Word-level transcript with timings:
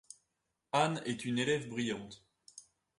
Anne 0.71 1.03
est 1.05 1.25
une 1.25 1.37
élève 1.37 1.69
brillante. 1.69 2.25